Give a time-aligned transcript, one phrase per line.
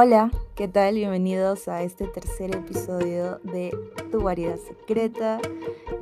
[0.00, 0.94] Hola, ¿qué tal?
[0.94, 3.76] Bienvenidos a este tercer episodio de
[4.12, 5.40] Tu Variedad Secreta.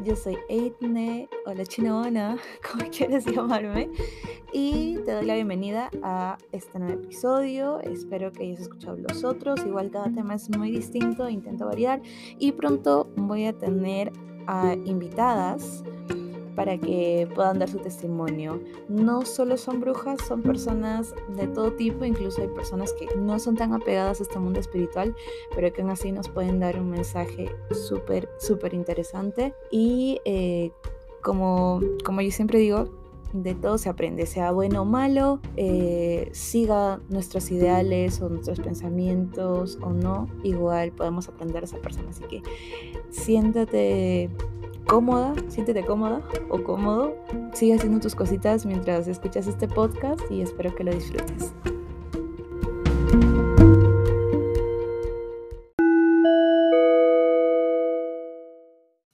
[0.05, 2.37] Yo soy Eitne, o la chinona,
[2.71, 3.89] como quieras llamarme,
[4.53, 7.81] y te doy la bienvenida a este nuevo episodio.
[7.81, 9.65] Espero que hayas escuchado los otros.
[9.65, 12.03] Igual cada tema es muy distinto, intento variar
[12.39, 14.13] y pronto voy a tener
[14.85, 15.83] invitadas
[16.57, 18.61] para que puedan dar su testimonio.
[18.89, 23.55] No solo son brujas, son personas de todo tipo, incluso hay personas que no son
[23.55, 25.15] tan apegadas a este mundo espiritual,
[25.55, 29.55] pero que aún así nos pueden dar un mensaje súper, súper interesante.
[29.71, 30.73] Y eh,
[31.23, 32.89] como, como yo siempre digo,
[33.33, 39.79] de todo se aprende, sea bueno o malo, eh, siga nuestros ideales o nuestros pensamientos
[39.83, 42.11] o no, igual podemos aprender a esa persona.
[42.11, 42.43] Así que
[43.11, 44.31] siéntate
[44.87, 47.17] cómoda, siéntete cómoda o cómodo,
[47.53, 51.53] sigue haciendo tus cositas mientras escuchas este podcast y espero que lo disfrutes.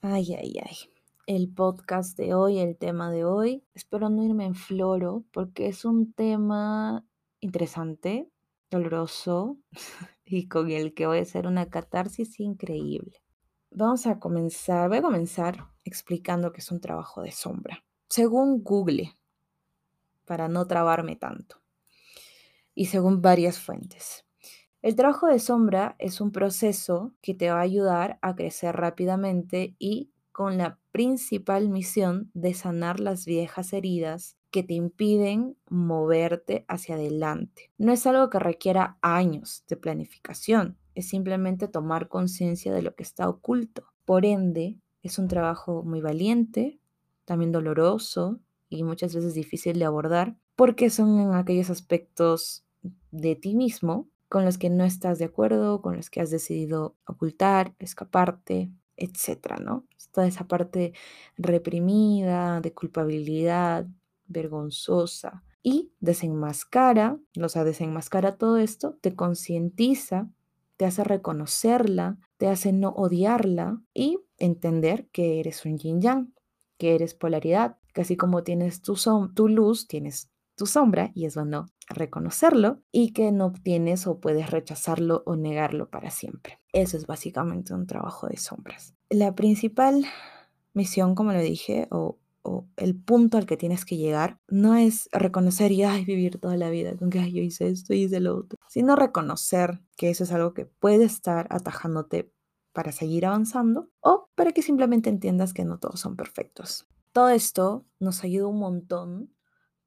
[0.01, 0.77] Ay, ay, ay.
[1.25, 5.85] El podcast de hoy, el tema de hoy, espero no irme en floro porque es
[5.85, 7.05] un tema
[7.39, 8.29] interesante,
[8.69, 9.57] doloroso
[10.25, 13.22] y con el que voy a hacer una catarsis increíble.
[13.75, 19.17] Vamos a comenzar, voy a comenzar explicando que es un trabajo de sombra, según Google,
[20.25, 21.59] para no trabarme tanto,
[22.75, 24.25] y según varias fuentes.
[24.83, 29.75] El trabajo de sombra es un proceso que te va a ayudar a crecer rápidamente
[29.79, 36.93] y con la principal misión de sanar las viejas heridas que te impiden moverte hacia
[36.93, 37.71] adelante.
[37.79, 43.03] No es algo que requiera años de planificación, es simplemente tomar conciencia de lo que
[43.03, 43.85] está oculto.
[44.05, 46.79] Por ende, es un trabajo muy valiente,
[47.25, 52.65] también doloroso y muchas veces difícil de abordar, porque son aquellos aspectos
[53.11, 56.95] de ti mismo con los que no estás de acuerdo, con los que has decidido
[57.05, 59.85] ocultar, escaparte, etcétera, ¿no?
[60.11, 60.93] Toda esa parte
[61.37, 63.87] reprimida, de culpabilidad,
[64.27, 70.29] vergonzosa, y desenmascara, o sea, desenmascara todo esto, te concientiza
[70.77, 76.33] te hace reconocerla, te hace no odiarla y entender que eres un yin yang,
[76.77, 78.95] que eres polaridad, que así como tienes tu,
[79.33, 84.49] tu luz, tienes tu sombra y es bueno reconocerlo y que no tienes o puedes
[84.49, 86.59] rechazarlo o negarlo para siempre.
[86.71, 88.95] Eso es básicamente un trabajo de sombras.
[89.09, 90.05] La principal
[90.73, 95.09] misión, como lo dije, o o el punto al que tienes que llegar no es
[95.11, 98.95] reconocer y vivir toda la vida con que yo hice esto hice lo otro, sino
[98.95, 102.31] reconocer que eso es algo que puede estar atajándote
[102.73, 106.87] para seguir avanzando o para que simplemente entiendas que no todos son perfectos.
[107.13, 109.33] Todo esto nos ayuda un montón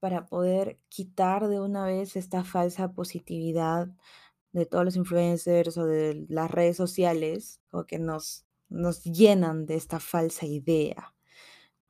[0.00, 3.88] para poder quitar de una vez esta falsa positividad
[4.52, 9.74] de todos los influencers o de las redes sociales o que nos, nos llenan de
[9.74, 11.15] esta falsa idea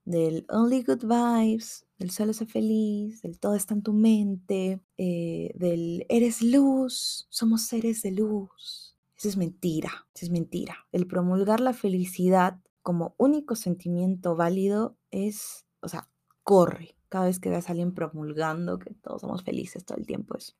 [0.06, 5.50] del only good vibes, del solo ser feliz, del todo está en tu mente, eh,
[5.56, 8.96] del eres luz, somos seres de luz.
[9.18, 10.86] Eso es mentira, eso es mentira.
[10.92, 16.08] El promulgar la felicidad como único sentimiento válido es, o sea,
[16.44, 16.96] corre.
[17.08, 20.56] Cada vez que veas a alguien promulgando que todos somos felices todo el tiempo, es,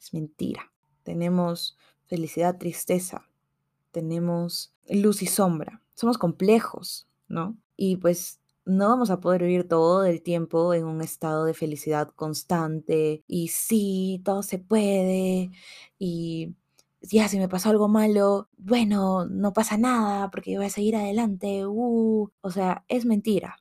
[0.00, 0.72] es mentira.
[1.02, 3.28] Tenemos felicidad, tristeza,
[3.90, 5.82] tenemos luz y sombra.
[5.94, 7.58] Somos complejos, ¿no?
[7.76, 12.08] Y pues no vamos a poder vivir todo el tiempo en un estado de felicidad
[12.10, 15.50] constante y sí, todo se puede
[15.98, 16.54] y
[17.00, 20.96] ya si me pasó algo malo, bueno, no pasa nada porque yo voy a seguir
[20.96, 23.58] adelante, uh, o sea, es mentira.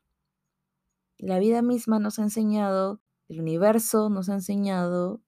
[1.17, 5.21] La vida misma nos ha enseñado, el universo nos ha enseñado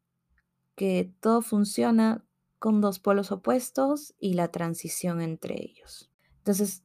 [0.76, 2.24] que todo funciona
[2.60, 6.12] con dos polos opuestos y la transición entre ellos.
[6.38, 6.84] Entonces,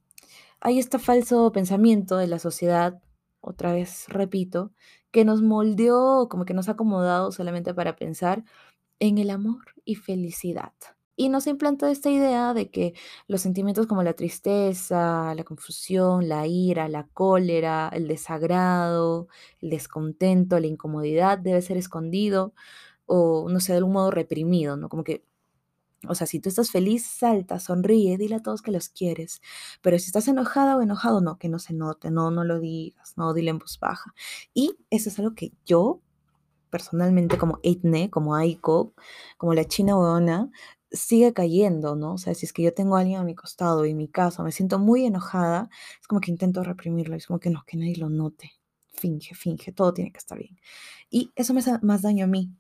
[0.60, 3.00] hay este falso pensamiento de la sociedad,
[3.41, 4.72] otra vez repito,
[5.10, 8.44] que nos moldeó, como que nos ha acomodado solamente para pensar
[9.00, 10.72] en el amor y felicidad.
[11.16, 12.94] Y nos implantó esta idea de que
[13.27, 19.28] los sentimientos como la tristeza, la confusión, la ira, la cólera, el desagrado,
[19.60, 22.54] el descontento, la incomodidad debe ser escondido
[23.06, 24.88] o, no sé, de algún modo reprimido, ¿no?
[24.88, 25.24] Como que
[26.06, 29.41] o sea, si tú estás feliz, salta, sonríe, dile a todos que los quieres.
[29.83, 33.15] Pero si estás enojada o enojado, no, que no se note, no, no lo digas,
[33.16, 34.15] no, dile en voz baja.
[34.54, 36.00] Y eso es algo que yo,
[36.71, 38.95] personalmente, como Eitne, como Aiko,
[39.39, 40.50] como la china buena,
[40.92, 42.15] sigue cayendo, ¿no?
[42.15, 44.09] O sea, si es que yo tengo a alguien a mi costado y en mi
[44.09, 45.68] casa me siento muy enojada,
[46.00, 48.53] es como que intento reprimirlo, es como que no, que nadie lo note.
[48.92, 50.59] Finge, finge, todo tiene que estar bien.
[51.10, 52.50] Y eso me hace más daño a mí,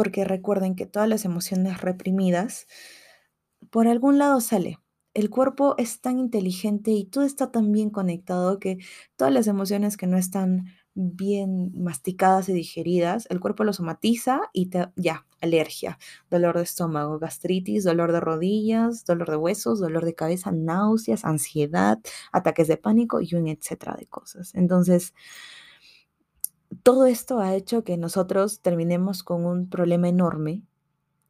[0.00, 2.66] porque recuerden que todas las emociones reprimidas
[3.68, 4.78] por algún lado sale.
[5.12, 8.78] El cuerpo es tan inteligente y todo está tan bien conectado que
[9.16, 14.70] todas las emociones que no están bien masticadas y digeridas, el cuerpo lo somatiza y
[14.70, 15.98] te, ya, alergia,
[16.30, 21.98] dolor de estómago, gastritis, dolor de rodillas, dolor de huesos, dolor de cabeza, náuseas, ansiedad,
[22.32, 24.54] ataques de pánico y un etcétera de cosas.
[24.54, 25.12] Entonces,
[26.82, 30.62] todo esto ha hecho que nosotros terminemos con un problema enorme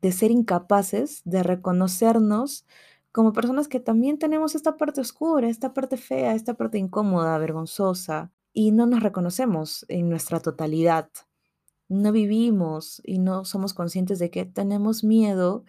[0.03, 2.67] de ser incapaces de reconocernos
[3.13, 8.31] como personas que también tenemos esta parte oscura, esta parte fea, esta parte incómoda, vergonzosa,
[8.53, 11.11] y no nos reconocemos en nuestra totalidad.
[11.89, 15.65] No vivimos y no somos conscientes de que tenemos miedo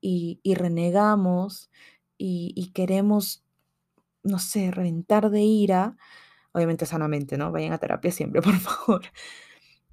[0.00, 1.70] y, renegamos
[2.18, 3.42] y, queremos,
[4.22, 5.96] no sé, reventar de ira,
[6.52, 7.52] obviamente sanamente, ¿no?
[7.52, 9.02] Vayan a terapia siempre, por favor.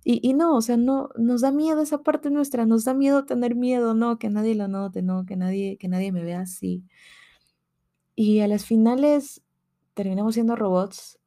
[0.03, 3.25] Y, y, no, o sea, no, nos da miedo esa parte nuestra, nos da miedo
[3.25, 6.85] tener miedo, no, que nadie lo note, no, que nadie, que nadie me vea así.
[8.15, 9.43] Y a las finales
[9.93, 11.19] terminamos siendo robots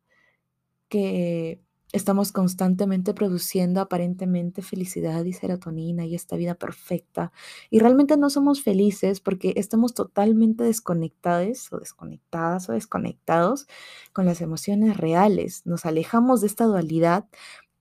[0.89, 1.62] que
[1.93, 7.33] estamos constantemente produciendo aparentemente felicidad y serotonina y esta vida perfecta.
[7.71, 13.67] Y realmente no somos felices porque estamos totalmente desconectados o desconectadas o desconectados
[14.13, 15.63] con las emociones reales.
[15.67, 17.27] Nos alejamos de esta dualidad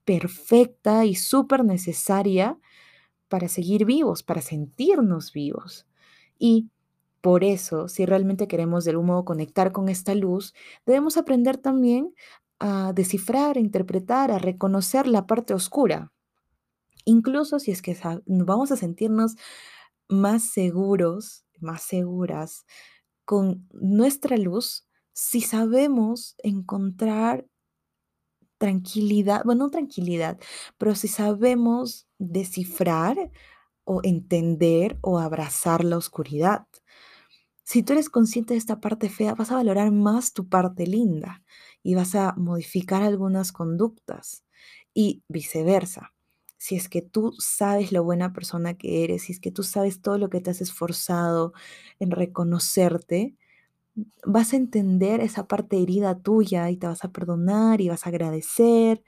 [0.06, 2.60] perfecta y súper necesaria
[3.30, 5.88] para seguir vivos, para sentirnos vivos.
[6.38, 6.70] Y
[7.22, 10.54] por eso, si realmente queremos de algún modo conectar con esta luz,
[10.86, 12.14] debemos aprender también
[12.62, 16.14] a descifrar, a interpretar, a reconocer la parte oscura.
[17.06, 17.98] Incluso si es que
[18.28, 19.36] vamos a sentirnos
[20.08, 22.66] más seguros, más seguras
[23.26, 27.48] con nuestra luz, si sabemos encontrar
[28.60, 30.40] tranquilidad, bueno, no tranquilidad,
[30.78, 33.32] pero si sabemos descifrar
[33.86, 36.68] o entender o abrazar la oscuridad.
[37.64, 41.44] Si tú eres consciente de esta parte fea, vas a valorar más tu parte linda
[41.84, 44.44] y vas a modificar algunas conductas
[44.94, 46.14] y viceversa.
[46.58, 50.02] Si es que tú sabes lo buena persona que eres, si es que tú sabes
[50.02, 51.54] todo lo que te has esforzado
[52.00, 53.36] en reconocerte,
[54.26, 58.10] vas a entender esa parte herida tuya y te vas a perdonar y vas a
[58.10, 59.04] agradecer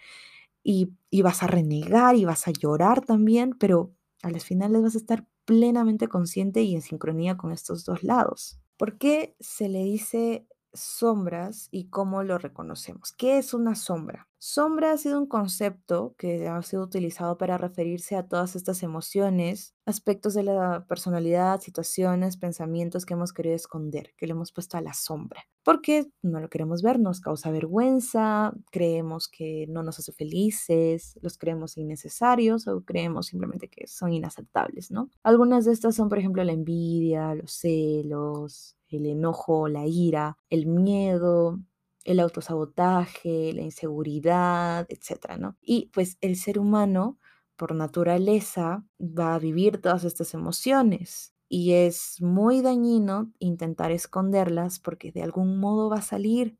[0.63, 4.99] y, vas a renegar y vas a llorar también, pero a las finales vas a
[4.99, 8.59] estar plenamente consciente y en sincronía con estos dos lados.
[8.77, 13.13] ¿Por qué se le dice sombras y cómo lo reconocemos.
[13.13, 14.27] ¿Qué es una sombra?
[14.45, 19.73] Sombra ha sido un concepto que ha sido utilizado para referirse a todas estas emociones,
[19.85, 24.81] aspectos de la personalidad, situaciones, pensamientos que hemos querido esconder, que le hemos puesto a
[24.81, 25.45] la sombra.
[25.63, 31.37] Porque no lo queremos ver, nos causa vergüenza, creemos que no nos hace felices, los
[31.37, 35.09] creemos innecesarios o creemos simplemente que son inaceptables, ¿no?
[35.23, 40.65] Algunas de estas son, por ejemplo, la envidia, los celos, el enojo, la ira, el
[40.67, 41.59] miedo,
[42.03, 45.57] el autosabotaje, la inseguridad, etcétera, ¿no?
[45.61, 47.17] Y pues el ser humano,
[47.55, 55.11] por naturaleza, va a vivir todas estas emociones y es muy dañino intentar esconderlas porque
[55.11, 56.57] de algún modo va a salir.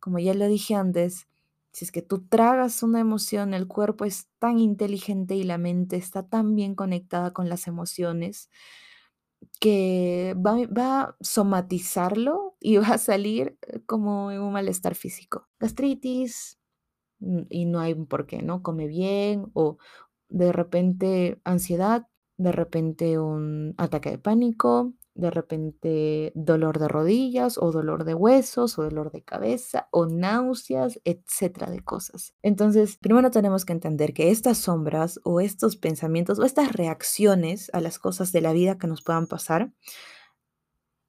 [0.00, 1.28] Como ya lo dije antes,
[1.72, 5.96] si es que tú tragas una emoción, el cuerpo es tan inteligente y la mente
[5.96, 8.50] está tan bien conectada con las emociones
[9.60, 15.48] que va, va a somatizarlo y va a salir eh, como un malestar físico.
[15.58, 16.58] Gastritis,
[17.20, 18.62] mm, y no hay por qué, ¿no?
[18.62, 19.78] Come bien o
[20.28, 22.06] de repente ansiedad,
[22.38, 28.78] de repente un ataque de pánico, de repente dolor de rodillas o dolor de huesos
[28.78, 32.34] o dolor de cabeza o náuseas, etcétera de cosas.
[32.42, 37.80] Entonces, primero tenemos que entender que estas sombras o estos pensamientos o estas reacciones a
[37.80, 39.72] las cosas de la vida que nos puedan pasar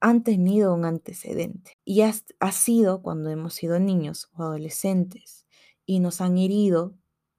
[0.00, 5.46] han tenido un antecedente y ha, ha sido cuando hemos sido niños o adolescentes
[5.86, 6.94] y nos han herido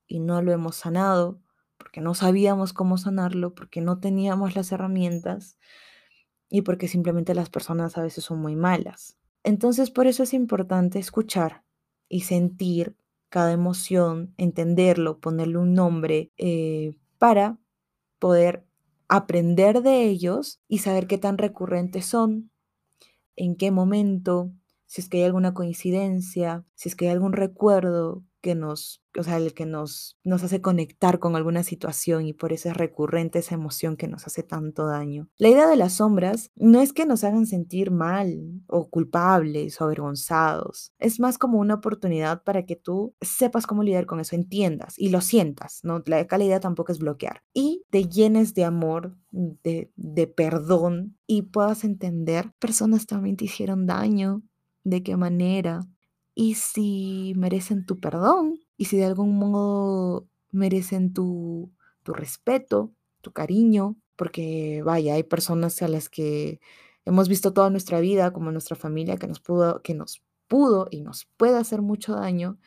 [0.07, 1.43] y no lo hemos sanado
[1.83, 5.57] porque no sabíamos cómo sanarlo, porque no teníamos las herramientas
[6.49, 9.17] y porque simplemente las personas a veces son muy malas.
[9.43, 11.63] Entonces por eso es importante escuchar
[12.09, 12.95] y sentir
[13.29, 17.57] cada emoción, entenderlo, ponerle un nombre eh, para
[18.19, 18.65] poder
[19.07, 22.51] aprender de ellos y saber qué tan recurrentes son,
[23.35, 24.51] en qué momento,
[24.85, 29.23] si es que hay alguna coincidencia, si es que hay algún recuerdo que nos, o
[29.23, 33.39] sea, el que nos, nos hace conectar con alguna situación y por eso es recurrente
[33.39, 35.29] esa emoción que nos hace tanto daño.
[35.37, 39.85] La idea de las sombras no es que nos hagan sentir mal o culpables o
[39.85, 44.93] avergonzados, es más como una oportunidad para que tú sepas cómo lidiar con eso, entiendas
[44.97, 46.03] y lo sientas, ¿no?
[46.05, 51.43] La, la idea tampoco es bloquear y te llenes de amor, de, de perdón y
[51.43, 54.43] puedas entender, personas también te hicieron daño,
[54.83, 55.79] de qué manera,
[56.35, 61.71] y si merecen tu perdón y si de algún modo merecen tu,
[62.03, 66.59] tu respeto, tu cariño, porque vaya, hay personas a las que
[67.05, 71.01] hemos visto toda nuestra vida, como nuestra familia, que nos pudo, que nos pudo y
[71.01, 72.59] nos puede hacer mucho daño.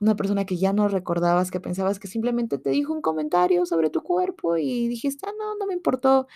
[0.00, 3.90] Una persona que ya no recordabas, que pensabas que simplemente te dijo un comentario sobre
[3.90, 6.28] tu cuerpo y dijiste, ah, no, no me importó.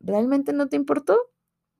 [0.00, 1.18] ¿Realmente no te importó?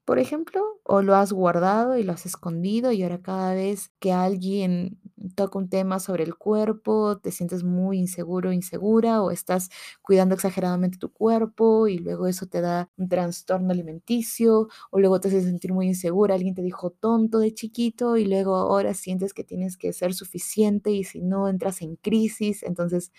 [0.07, 4.13] Por ejemplo, o lo has guardado y lo has escondido y ahora cada vez que
[4.13, 5.01] alguien
[5.35, 9.69] toca un tema sobre el cuerpo, te sientes muy inseguro, insegura o estás
[10.03, 15.29] cuidando exageradamente tu cuerpo y luego eso te da un trastorno alimenticio o luego te
[15.29, 19.43] hace sentir muy insegura, alguien te dijo tonto de chiquito y luego ahora sientes que
[19.45, 23.11] tienes que ser suficiente y si no entras en crisis, entonces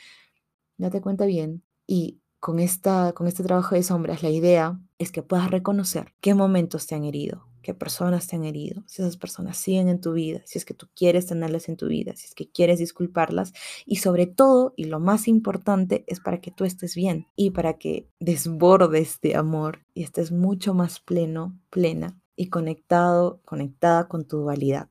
[0.77, 5.23] date cuenta bien y con, esta, con este trabajo de sombras, la idea es que
[5.23, 9.57] puedas reconocer qué momentos te han herido, qué personas te han herido, si esas personas
[9.57, 12.35] siguen en tu vida, si es que tú quieres tenerlas en tu vida, si es
[12.35, 13.53] que quieres disculparlas
[13.85, 17.77] y sobre todo, y lo más importante, es para que tú estés bien y para
[17.77, 24.37] que desbordes de amor y estés mucho más pleno, plena y conectado, conectada con tu
[24.37, 24.89] dualidad.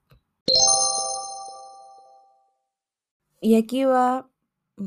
[3.40, 4.28] Y aquí va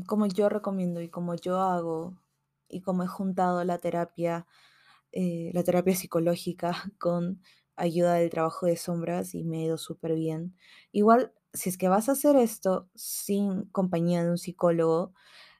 [0.06, 2.19] como yo recomiendo y como yo hago
[2.70, 4.46] y como he juntado la terapia,
[5.12, 7.42] eh, la terapia psicológica con
[7.76, 10.56] ayuda del trabajo de sombras y me he ido súper bien.
[10.92, 15.14] Igual, si es que vas a hacer esto sin compañía de un psicólogo,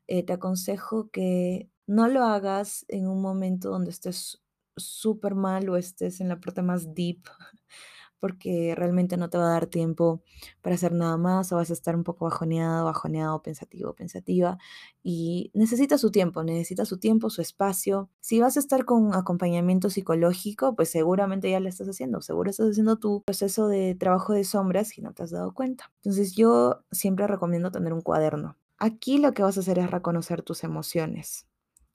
[0.08, 4.42] eh, te aconsejo que no lo hagas en un momento donde estés
[4.76, 7.22] súper mal o estés en la parte más deep
[8.20, 10.22] porque realmente no te va a dar tiempo
[10.62, 14.58] para hacer nada más o vas a estar un poco bajoneado, bajoneado, pensativo, pensativa
[15.02, 18.10] y necesita su tiempo, necesita su tiempo, su espacio.
[18.20, 22.70] Si vas a estar con acompañamiento psicológico, pues seguramente ya lo estás haciendo, seguro estás
[22.70, 25.90] haciendo tu proceso de trabajo de sombras y no te has dado cuenta.
[25.96, 28.56] Entonces yo siempre recomiendo tener un cuaderno.
[28.78, 31.46] Aquí lo que vas a hacer es reconocer tus emociones.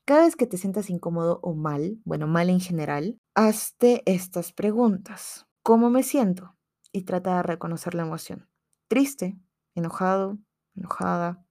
[0.05, 5.47] Cada vez que te sientas incómodo o mal, bueno, mal en general, hazte estas preguntas.
[5.65, 6.55] ¿Cómo me siento?
[6.91, 8.47] Y trata de reconocer la emoción.
[8.87, 9.39] Triste,
[9.73, 10.37] enojado,
[10.75, 11.43] enojada,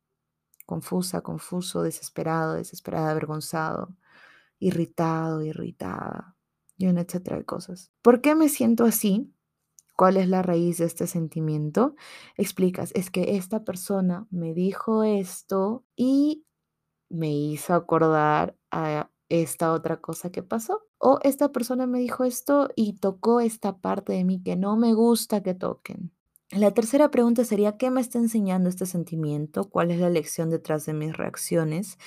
[0.66, 3.96] confusa, confuso, desesperado, desesperada, avergonzado,
[4.60, 6.36] irritado, irritada,
[6.76, 7.90] y una etcétera de cosas.
[8.02, 9.34] ¿Por qué me siento así?
[9.96, 11.96] ¿Cuál es la raíz de este sentimiento?
[12.36, 16.46] Explicas, es que esta persona me dijo esto y
[17.08, 20.86] me hizo acordar a esta otra cosa que pasó.
[21.06, 24.94] O esta persona me dijo esto y tocó esta parte de mí que no me
[24.94, 26.12] gusta que toquen.
[26.50, 29.68] La tercera pregunta sería, ¿qué me está enseñando este sentimiento?
[29.68, 31.98] ¿Cuál es la lección detrás de mis reacciones?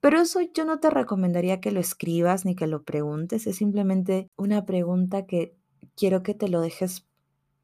[0.00, 4.30] Pero eso yo no te recomendaría que lo escribas ni que lo preguntes, es simplemente
[4.36, 5.56] una pregunta que
[5.96, 7.08] quiero que te lo dejes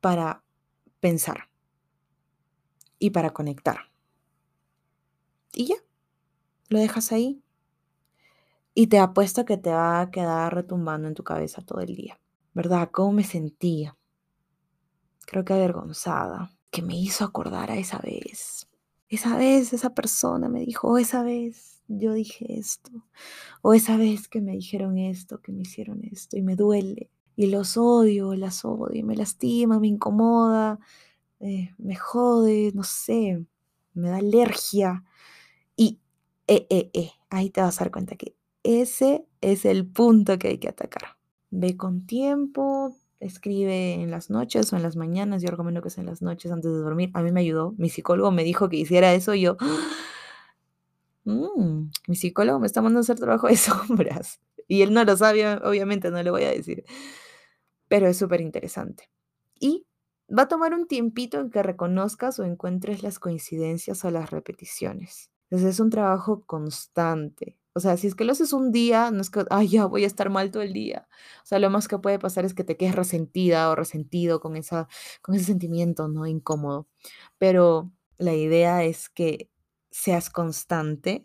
[0.01, 0.43] para
[0.99, 1.51] pensar
[2.99, 3.93] y para conectar.
[5.55, 5.77] Y ya,
[6.69, 7.45] lo dejas ahí
[8.75, 12.21] y te apuesto que te va a quedar retumbando en tu cabeza todo el día.
[12.55, 12.91] ¿Verdad?
[12.93, 13.97] ¿Cómo me sentía?
[15.27, 18.69] Creo que avergonzada, que me hizo acordar a esa vez.
[19.09, 22.91] Esa vez esa persona me dijo, o esa vez yo dije esto,
[23.63, 27.11] o esa vez que me dijeron esto, que me hicieron esto, y me duele.
[27.37, 30.79] Y los odio, las odio, me lastima, me incomoda,
[31.41, 33.45] eh, me jode, no sé,
[33.95, 35.05] me da alergia.
[35.77, 36.01] Y,
[36.47, 40.49] eh, eh, eh, ahí te vas a dar cuenta que ese es el punto que
[40.49, 41.17] hay que atacar.
[41.51, 45.43] Ve con tiempo, escribe en las noches o en las mañanas.
[45.43, 47.11] Yo recomiendo que sea en las noches antes de dormir.
[47.15, 47.75] A mí me ayudó.
[47.79, 49.57] Mi psicólogo me dijo que hiciera eso y yo,
[51.25, 54.41] mm, mi psicólogo me está mandando a hacer trabajo de sombras.
[54.67, 56.85] Y él no lo sabe, obviamente no le voy a decir.
[57.89, 59.11] Pero es súper interesante.
[59.59, 59.87] Y
[60.37, 65.31] va a tomar un tiempito en que reconozcas o encuentres las coincidencias o las repeticiones.
[65.51, 67.59] Entonces es un trabajo constante.
[67.75, 70.05] O sea, si es que lo haces un día, no es que, ay, ya voy
[70.05, 71.07] a estar mal todo el día.
[71.43, 74.57] O sea, lo más que puede pasar es que te quedes resentida o resentido con,
[74.57, 74.89] esa,
[75.23, 76.27] con ese sentimiento, ¿no?
[76.27, 76.89] Incómodo.
[77.39, 79.51] Pero la idea es que
[79.91, 81.25] seas constante,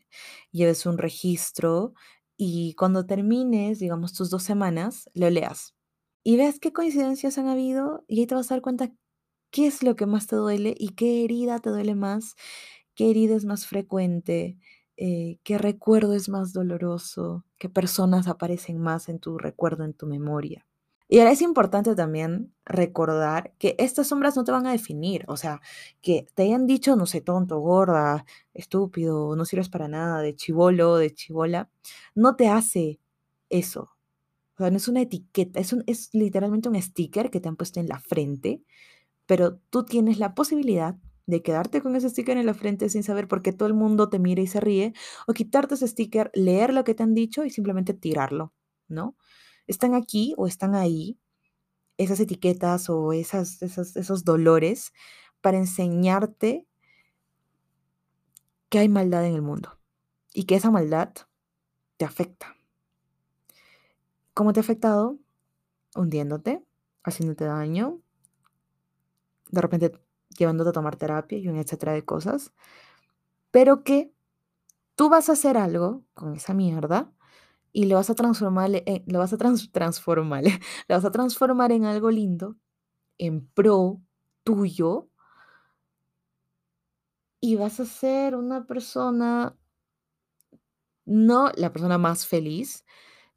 [0.52, 1.94] lleves un registro
[2.38, 5.76] y cuando termines, digamos, tus dos semanas, lo leas.
[6.24, 8.92] Y veas qué coincidencias han habido y ahí te vas a dar cuenta
[9.52, 12.36] qué es lo que más te duele y qué herida te duele más
[12.96, 14.58] qué herida es más frecuente,
[14.98, 20.08] eh, qué recuerdo es más doloroso, qué personas aparecen más en tu recuerdo, en tu
[20.08, 20.66] memoria.
[21.08, 25.38] Y ahora es importante también recordar que estas sombras no te van a definir, o
[25.38, 25.62] sea,
[26.02, 30.96] que te hayan dicho, no sé, tonto, gorda, estúpido, no sirves para nada, de chivolo,
[30.98, 31.70] de chivola,
[32.16, 33.00] no te hace
[33.50, 33.92] eso.
[34.56, 37.58] O sea, no es una etiqueta, es, un, es literalmente un sticker que te han
[37.58, 38.64] puesto en la frente,
[39.28, 43.28] pero tú tienes la posibilidad de quedarte con ese sticker en la frente sin saber
[43.28, 44.94] por qué todo el mundo te mira y se ríe,
[45.28, 48.54] o quitarte ese sticker, leer lo que te han dicho y simplemente tirarlo,
[48.88, 49.16] ¿no?
[49.68, 51.20] Están aquí o están ahí
[51.98, 54.94] esas etiquetas o esas, esos dolores
[55.42, 56.68] para enseñarte
[58.70, 59.80] que hay maldad en el mundo
[60.34, 61.14] y que esa maldad
[61.98, 62.56] te afecta.
[64.34, 65.18] ¿Cómo te ha afectado?
[65.96, 66.62] Hundiéndote,
[67.04, 68.02] haciéndote daño,
[69.50, 69.92] de repente
[70.38, 72.54] llevándote a tomar terapia y un etcétera de cosas,
[73.52, 74.14] pero que
[74.96, 77.12] tú vas a hacer algo con esa mierda
[77.74, 78.72] y lo vas a transformar,
[79.08, 80.44] lo vas a transformar,
[80.88, 82.58] lo vas a transformar en algo lindo,
[83.18, 84.02] en pro
[84.44, 85.10] tuyo,
[87.46, 89.56] y vas a ser una persona,
[91.06, 92.86] no la persona más feliz,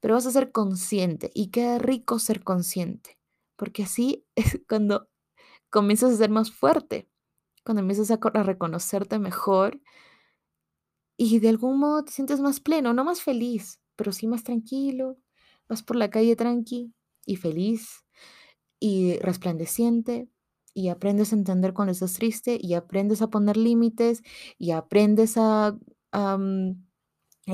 [0.01, 3.19] pero vas a ser consciente y qué rico ser consciente,
[3.57, 5.11] porque así es cuando
[5.71, 7.09] comienzas a ser más fuerte,
[7.65, 9.81] cuando empiezas a, a reconocerte mejor
[11.17, 15.19] y de algún modo te sientes más pleno, no más feliz, pero sí más tranquilo,
[15.69, 16.95] vas por la calle tranqui
[17.27, 18.05] y feliz
[18.81, 20.29] y resplandeciente
[20.75, 24.23] y aprendes a entender cuando estás triste y aprendes a poner límites
[24.59, 25.77] y aprendes a,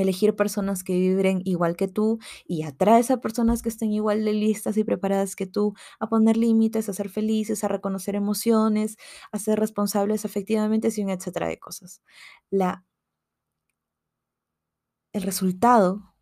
[0.01, 4.33] elegir personas que vibren igual que tú y atraes a personas que estén igual de
[4.33, 8.97] listas y preparadas que tú a poner límites, a ser felices, a reconocer emociones,
[9.33, 12.03] a ser responsables efectivamente, y un etcétera de cosas.
[12.51, 12.85] La,
[15.15, 16.15] el resultado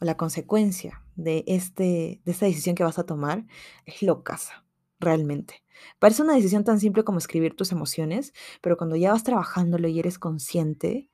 [0.00, 3.46] o la consecuencia de, este, de esta decisión que vas a tomar
[3.84, 4.64] es locasa,
[4.98, 5.62] realmente.
[5.98, 9.98] Parece una decisión tan simple como escribir tus emociones, pero cuando ya vas trabajándolo y
[9.98, 11.10] eres consciente,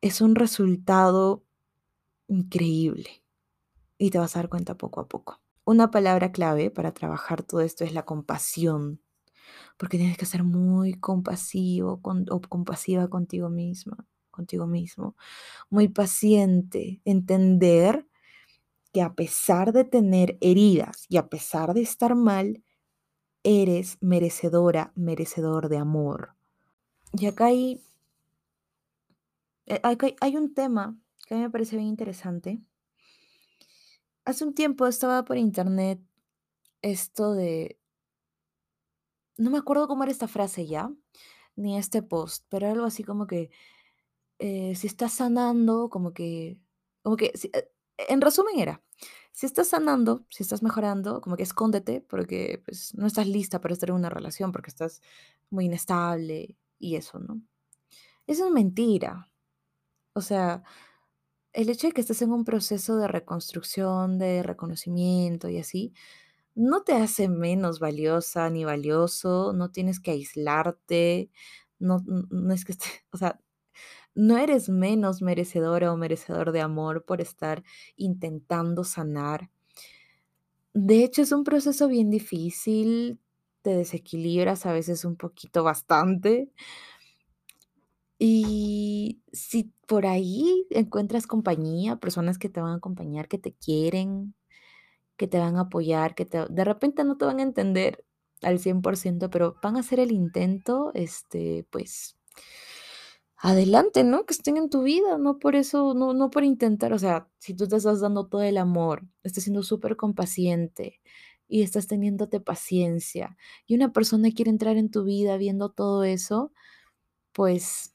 [0.00, 1.44] es un resultado
[2.28, 3.22] increíble
[3.98, 5.40] y te vas a dar cuenta poco a poco.
[5.64, 9.00] Una palabra clave para trabajar todo esto es la compasión,
[9.76, 14.06] porque tienes que ser muy compasivo o compasiva contigo misma
[14.38, 15.16] contigo mismo,
[15.68, 18.06] muy paciente, entender
[18.92, 22.62] que a pesar de tener heridas y a pesar de estar mal,
[23.42, 26.34] eres merecedora, merecedor de amor.
[27.12, 27.82] Y acá hay,
[29.68, 32.60] eh, hay un tema que a mí me parece bien interesante.
[34.24, 36.00] Hace un tiempo estaba por internet
[36.82, 37.78] esto de...
[39.36, 40.90] No me acuerdo cómo era esta frase ya,
[41.54, 43.50] ni este post, pero algo así como que
[44.38, 46.58] eh, si estás sanando, como que,
[47.02, 47.70] como que, eh,
[48.08, 48.82] en resumen era,
[49.32, 53.74] si estás sanando, si estás mejorando, como que escóndete porque pues, no estás lista para
[53.74, 55.02] estar en una relación, porque estás
[55.50, 57.40] muy inestable y eso, ¿no?
[58.26, 59.27] Eso es mentira.
[60.18, 60.64] O sea,
[61.52, 65.92] el hecho de que estés en un proceso de reconstrucción, de reconocimiento y así,
[66.54, 71.30] no te hace menos valiosa ni valioso, no tienes que aislarte,
[71.80, 73.40] no, no es que esté, o sea,
[74.14, 77.64] no eres menos merecedora o merecedor de amor por estar
[77.96, 79.50] intentando sanar.
[80.74, 83.18] De hecho, es un proceso bien difícil,
[83.62, 86.50] te desequilibras a veces un poquito bastante.
[88.18, 94.34] Y si por ahí encuentras compañía, personas que te van a acompañar, que te quieren,
[95.16, 98.04] que te van a apoyar, que de repente no te van a entender
[98.42, 102.18] al 100%, pero van a hacer el intento, este, pues
[103.36, 104.26] adelante, ¿no?
[104.26, 107.54] Que estén en tu vida, no por eso, no, no por intentar, o sea, si
[107.54, 111.00] tú te estás dando todo el amor, estás siendo súper compaciente
[111.48, 116.52] y estás teniéndote paciencia y una persona quiere entrar en tu vida viendo todo eso,
[117.32, 117.94] pues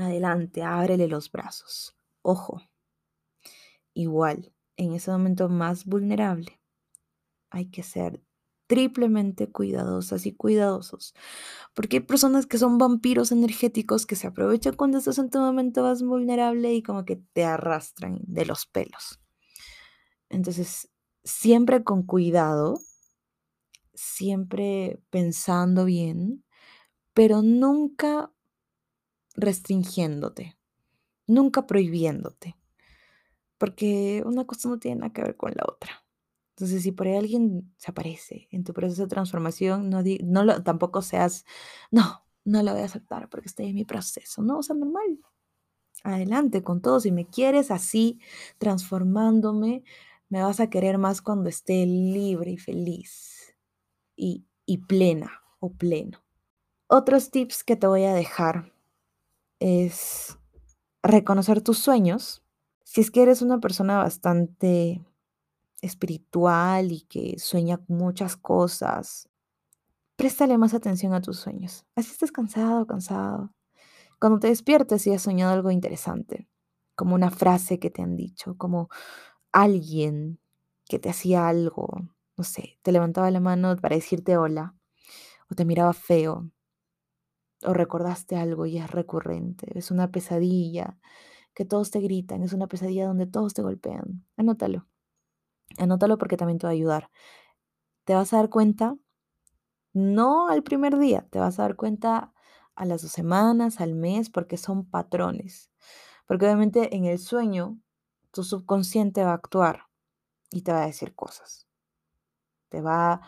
[0.00, 1.96] adelante, ábrele los brazos.
[2.22, 2.60] Ojo,
[3.94, 6.60] igual, en ese momento más vulnerable,
[7.50, 8.22] hay que ser
[8.66, 11.14] triplemente cuidadosas y cuidadosos,
[11.74, 15.82] porque hay personas que son vampiros energéticos que se aprovechan cuando estás en tu momento
[15.82, 19.20] más vulnerable y como que te arrastran de los pelos.
[20.28, 20.90] Entonces,
[21.24, 22.78] siempre con cuidado,
[23.94, 26.44] siempre pensando bien,
[27.14, 28.30] pero nunca
[29.38, 30.58] restringiéndote,
[31.26, 32.56] nunca prohibiéndote,
[33.56, 36.04] porque una cosa no tiene nada que ver con la otra.
[36.50, 41.02] Entonces, si por ahí alguien se aparece en tu proceso de transformación, no, no tampoco
[41.02, 41.44] seas,
[41.92, 44.42] no, no lo voy a aceptar porque estoy en mi proceso.
[44.42, 45.20] No, o sea, normal.
[46.02, 46.98] Adelante con todo.
[46.98, 48.20] Si me quieres así,
[48.58, 49.84] transformándome,
[50.28, 53.56] me vas a querer más cuando esté libre y feliz
[54.16, 56.24] y, y plena o pleno.
[56.88, 58.72] Otros tips que te voy a dejar
[59.60, 60.38] es
[61.02, 62.42] reconocer tus sueños.
[62.84, 65.04] Si es que eres una persona bastante
[65.82, 69.28] espiritual y que sueña muchas cosas,
[70.16, 71.84] préstale más atención a tus sueños.
[71.96, 73.52] Así estás cansado, cansado.
[74.20, 76.48] Cuando te despiertes y has soñado algo interesante,
[76.96, 78.88] como una frase que te han dicho, como
[79.52, 80.40] alguien
[80.86, 81.88] que te hacía algo,
[82.36, 84.74] no sé, te levantaba la mano para decirte hola,
[85.50, 86.50] o te miraba feo,
[87.64, 90.98] o recordaste algo y es recurrente, es una pesadilla,
[91.54, 94.24] que todos te gritan, es una pesadilla donde todos te golpean.
[94.36, 94.86] Anótalo.
[95.76, 97.10] Anótalo porque también te va a ayudar.
[98.04, 98.96] Te vas a dar cuenta,
[99.92, 102.32] no al primer día, te vas a dar cuenta
[102.76, 105.70] a las dos semanas, al mes, porque son patrones.
[106.26, 107.78] Porque obviamente en el sueño
[108.30, 109.88] tu subconsciente va a actuar
[110.50, 111.66] y te va a decir cosas.
[112.68, 113.20] Te va,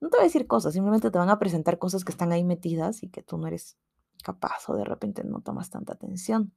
[0.00, 2.44] no te va a decir cosas, simplemente te van a presentar cosas que están ahí
[2.44, 3.78] metidas y que tú no eres
[4.22, 6.52] capaz o de repente no tomas tanta atención.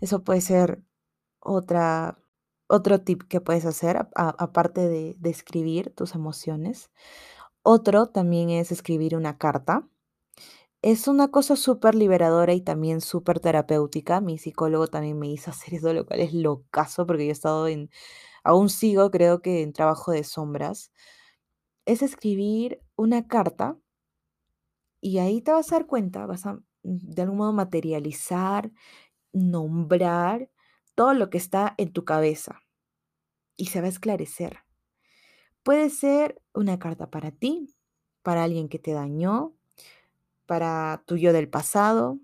[0.00, 0.82] Eso puede ser
[1.40, 2.18] otra,
[2.68, 6.90] otro tip que puedes hacer, aparte de, de escribir tus emociones.
[7.62, 9.88] Otro también es escribir una carta.
[10.80, 14.20] Es una cosa súper liberadora y también súper terapéutica.
[14.20, 17.66] Mi psicólogo también me hizo hacer eso, lo cual es locazo porque yo he estado
[17.68, 17.90] en,
[18.44, 20.92] aún sigo creo que en trabajo de sombras.
[21.88, 23.78] Es escribir una carta
[25.00, 28.70] y ahí te vas a dar cuenta, vas a de algún modo materializar,
[29.32, 30.50] nombrar
[30.94, 32.60] todo lo que está en tu cabeza
[33.56, 34.58] y se va a esclarecer.
[35.62, 37.74] Puede ser una carta para ti,
[38.22, 39.54] para alguien que te dañó,
[40.44, 42.18] para tu yo del pasado,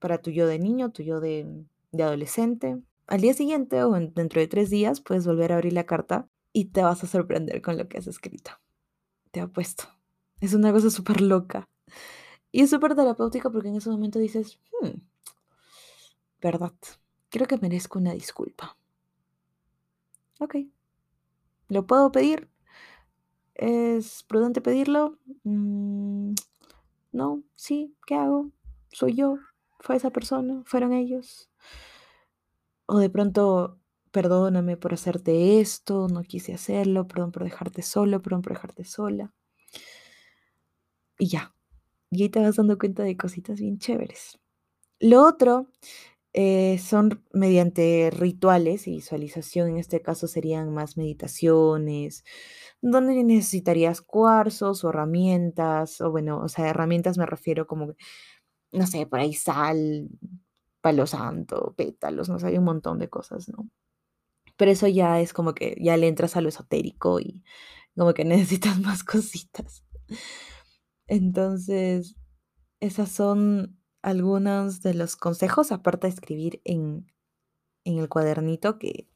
[0.00, 2.80] para tu yo de niño, tu yo de, adolescente.
[3.06, 6.66] Al día siguiente o dentro de tres días puedes volver a abrir la carta y
[6.66, 8.63] te vas a sorprender con lo que has escrito.
[9.34, 9.88] Te apuesto.
[10.40, 11.68] Es una cosa súper loca.
[12.52, 15.00] Y es súper terapéutica porque en ese momento dices, hmm,
[16.40, 16.72] verdad,
[17.30, 18.76] creo que merezco una disculpa.
[20.38, 20.54] Ok.
[21.66, 22.48] ¿Lo puedo pedir?
[23.56, 25.18] ¿Es prudente pedirlo?
[25.42, 26.34] Mm,
[27.10, 28.52] no, sí, ¿qué hago?
[28.92, 29.38] Soy yo,
[29.80, 31.50] fue esa persona, fueron ellos.
[32.86, 33.80] O de pronto,
[34.14, 39.34] perdóname por hacerte esto, no quise hacerlo, perdón por dejarte solo, perdón por dejarte sola.
[41.18, 41.54] Y ya,
[42.10, 44.38] y ahí te vas dando cuenta de cositas bien chéveres.
[45.00, 45.68] Lo otro
[46.34, 52.24] eh, son mediante rituales y visualización, en este caso serían más meditaciones,
[52.82, 57.94] donde necesitarías cuarzos o herramientas, o bueno, o sea, herramientas me refiero como,
[58.72, 60.08] no sé, por ahí sal,
[60.82, 63.70] palo santo, pétalos, no sé, hay un montón de cosas, ¿no?
[64.56, 67.42] Pero eso ya es como que ya le entras a lo esotérico y
[67.96, 69.84] como que necesitas más cositas.
[71.06, 72.16] Entonces,
[72.80, 77.06] esas son algunos de los consejos, aparte de escribir en,
[77.84, 79.08] en el cuadernito que,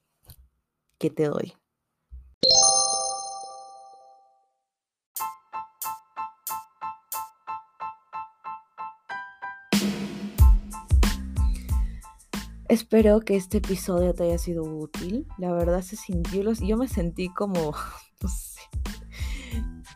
[0.98, 1.54] que te doy.
[12.68, 15.26] Espero que este episodio te haya sido útil.
[15.38, 17.72] La verdad se sintió, yo me sentí como,
[18.22, 18.60] no sé,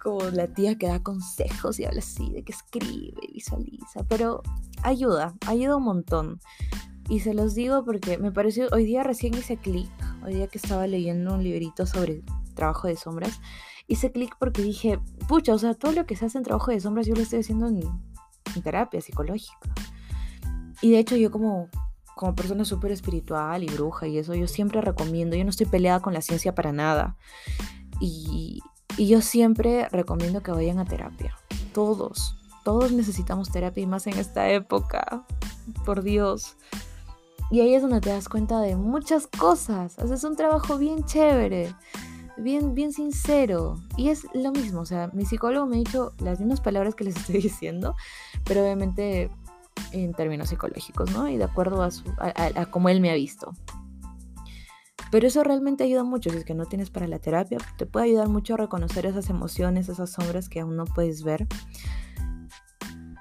[0.03, 4.43] como la tía que da consejos y habla así, de que escribe, visualiza, pero
[4.83, 6.41] ayuda, ayuda un montón.
[7.11, 9.91] Y se los digo porque me pareció, hoy día recién hice clic,
[10.25, 12.23] hoy día que estaba leyendo un librito sobre
[12.55, 13.41] trabajo de sombras,
[13.87, 16.81] hice clic porque dije, pucha, o sea, todo lo que se hace en trabajo de
[16.81, 17.83] sombras yo lo estoy haciendo en,
[18.63, 19.75] terapia psicológica.
[20.81, 21.69] Y de hecho yo como,
[22.23, 25.99] como persona súper espiritual y bruja y eso, yo siempre recomiendo, yo no estoy peleada
[25.99, 27.17] con la ciencia para nada.
[27.99, 28.61] Y,
[28.97, 31.37] y yo siempre recomiendo que vayan a terapia.
[31.75, 35.27] Todos, todos necesitamos terapia y más en esta época.
[35.85, 36.57] Por Dios.
[37.51, 39.99] Y ahí es donde te das cuenta de muchas cosas.
[39.99, 41.75] Haces un trabajo bien chévere,
[42.37, 43.81] bien, bien sincero.
[43.97, 44.83] Y es lo mismo.
[44.83, 47.97] O sea, mi psicólogo me ha dicho las mismas palabras que les estoy diciendo,
[48.45, 49.29] pero obviamente
[49.93, 51.29] en términos psicológicos, ¿no?
[51.29, 53.53] Y de acuerdo a, cómo él me ha visto.
[55.11, 58.07] Pero eso realmente ayuda mucho, si es que no tienes para la terapia, te puede
[58.07, 61.47] ayudar mucho a reconocer esas emociones, esas sombras que aún no puedes ver.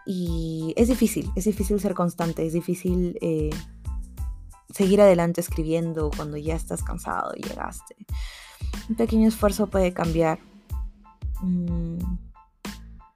[0.06, 3.50] Y es difícil, es difícil ser constante, es difícil eh,
[4.74, 7.96] seguir adelante escribiendo cuando ya estás cansado y llegaste.
[8.90, 10.40] Un pequeño esfuerzo puede cambiar
[11.42, 11.98] mm,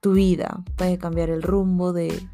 [0.01, 2.27] tu vida, puede cambiar el rumbo de,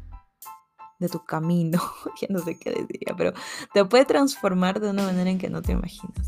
[1.02, 1.80] de tu camino,
[2.20, 3.32] ya no sé qué decir, pero
[3.74, 6.26] te puede transformar de una manera en que no te imaginas.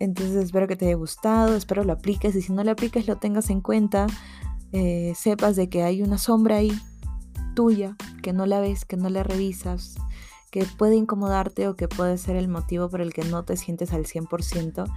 [0.00, 3.16] Entonces espero que te haya gustado, espero lo apliques y si no lo apliques lo
[3.18, 4.06] tengas en cuenta,
[4.72, 6.72] eh, sepas de que hay una sombra ahí
[7.54, 9.96] tuya, que no la ves, que no la revisas,
[10.50, 13.92] que puede incomodarte o que puede ser el motivo por el que no te sientes
[13.92, 14.90] al 100%,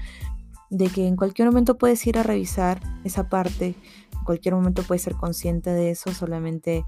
[0.70, 3.76] de que en cualquier momento puedes ir a revisar esa parte,
[4.14, 6.86] en cualquier momento puedes ser consciente de eso, solamente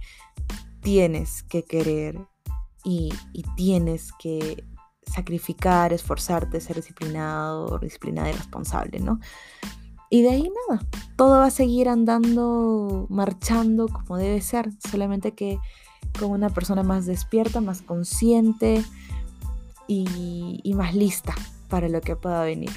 [0.86, 2.28] tienes que querer
[2.84, 3.12] y,
[3.56, 4.64] tienes que
[5.12, 9.20] sacrificar, esforzarte, ser disciplinado, disciplinada y responsable, ¿no?
[10.12, 15.58] Y de ahí nada, todo va a seguir andando, marchando como debe ser, solamente que
[16.20, 18.86] con una persona más despierta, más consciente
[19.88, 21.34] y, más lista
[21.68, 22.72] para lo que pueda venir.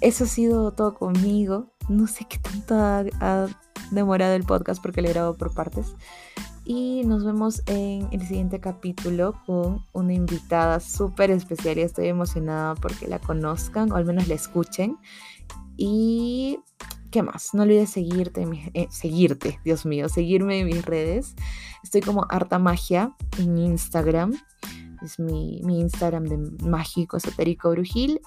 [0.00, 1.66] Eso ha sido todo conmigo.
[1.90, 3.46] No sé qué tanto ha,
[3.90, 5.94] demorado el podcast porque lo he grabado por partes.
[6.64, 12.76] Y nos vemos en el siguiente capítulo con una invitada súper especial y estoy emocionada
[12.76, 14.96] porque la conozcan o al menos la escuchen.
[15.76, 16.60] Y
[17.10, 17.52] ¿qué más?
[17.52, 21.34] No olvides seguirte, eh, seguirte, Dios mío, seguirme en mis redes.
[21.82, 24.32] Estoy como Harta Magia en Instagram.
[25.02, 28.20] Es mi, Instagram de mágico esotérico brujil.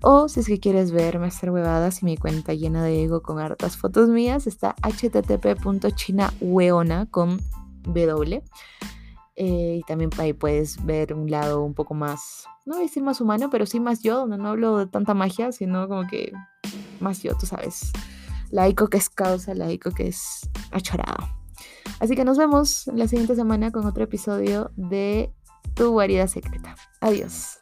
[0.00, 3.38] O si es que quieres verme hacer huevadas y mi cuenta llena de ego con
[3.38, 7.38] hartas fotos mías, está http.chinaweona con
[7.86, 8.42] W.
[9.38, 13.02] Eh, y también ahí puedes ver un lado un poco más, no voy a decir
[13.02, 16.32] más humano, pero sí más yo, donde no hablo de tanta magia, sino como que
[17.00, 17.92] más yo, tú sabes.
[18.50, 21.28] Laico que es causa, laico que es achorado.
[22.00, 25.32] Así que nos vemos la siguiente semana con otro episodio de
[25.74, 26.74] Tu guarida secreta.
[27.00, 27.58] Adiós.